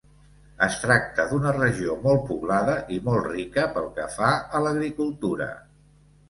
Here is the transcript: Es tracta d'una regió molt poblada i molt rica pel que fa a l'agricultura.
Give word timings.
Es 0.67 0.75
tracta 0.85 1.25
d'una 1.33 1.51
regió 1.57 1.97
molt 2.05 2.23
poblada 2.29 2.77
i 2.97 2.97
molt 3.11 3.29
rica 3.35 3.67
pel 3.77 3.87
que 4.01 4.09
fa 4.17 4.31
a 4.59 4.63
l'agricultura. 4.65 5.51